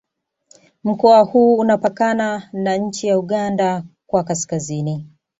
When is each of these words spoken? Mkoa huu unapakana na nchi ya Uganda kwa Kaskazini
Mkoa 0.83 1.19
huu 1.19 1.55
unapakana 1.57 2.49
na 2.53 2.77
nchi 2.77 3.07
ya 3.07 3.19
Uganda 3.19 3.83
kwa 4.07 4.23
Kaskazini 4.23 5.07